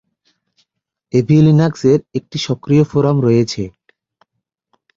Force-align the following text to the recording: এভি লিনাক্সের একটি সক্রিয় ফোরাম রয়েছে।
এভি 1.13 1.37
লিনাক্সের 1.45 1.99
একটি 2.17 2.37
সক্রিয় 2.47 2.83
ফোরাম 2.83 3.17
রয়েছে। 3.21 3.63